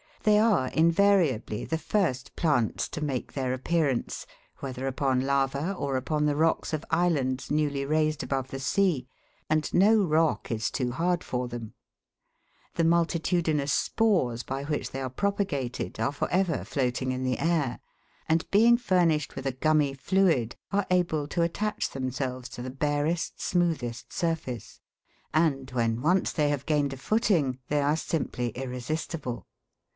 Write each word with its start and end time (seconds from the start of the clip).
They 0.23 0.39
are 0.39 0.67
invariably 0.69 1.65
the 1.65 1.77
first 1.79 2.35
plants 2.35 2.87
to 2.89 3.01
make 3.03 3.33
their 3.33 3.53
appearance, 3.53 4.25
whether 4.57 4.87
upon 4.87 5.21
lava 5.21 5.73
or 5.73 5.95
upon 5.95 6.25
the 6.25 6.35
rocks 6.35 6.73
of 6.73 6.85
islands 6.89 7.49
newly 7.51 7.85
raised 7.85 8.21
above 8.23 8.49
the 8.49 8.59
sea, 8.59 9.07
and 9.49 9.71
no 9.73 10.03
rock 10.03 10.51
is 10.51 10.69
too 10.71 10.91
hard 10.91 11.23
for 11.23 11.47
them. 11.47 11.73
The 12.75 12.83
multitudinous 12.83 13.73
spores 13.73 14.41
by 14.41 14.63
which 14.63 14.91
they 14.91 15.01
are 15.01 15.09
propagated 15.09 15.99
are 15.99 16.11
for 16.11 16.29
ever 16.31 16.63
floating 16.65 17.11
in 17.11 17.23
the 17.23 17.39
air, 17.39 17.79
and 18.27 18.49
being 18.51 18.77
furnished 18.77 19.35
with 19.35 19.45
a 19.45 19.51
gummy 19.51 19.93
fluid 19.93 20.55
are 20.71 20.87
able 20.89 21.27
to 21.29 21.41
attach 21.43 21.91
themselves 21.91 22.49
to 22.49 22.63
the 22.63 22.71
barest, 22.71 23.39
smoothest 23.41 24.11
surface; 24.13 24.81
and 25.33 25.71
when 25.71 26.01
once 26.01 26.31
they 26.31 26.49
have 26.49 26.65
gained 26.67 26.93
a 26.93 26.97
foot 26.97 27.29
ing, 27.29 27.59
they 27.69 27.81
are 27.81 27.97
simply 27.97 28.49
irresistible. 28.49 29.47